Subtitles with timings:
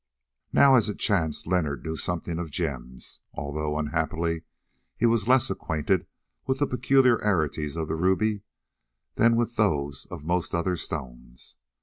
[0.51, 4.41] Now, as it chanced, Leonard knew something of gems, although unhappily
[4.97, 6.07] he was less acquainted
[6.47, 8.41] with the peculiarities of the ruby
[9.13, 11.55] than with those of most other stones.